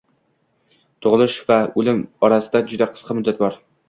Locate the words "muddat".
3.19-3.43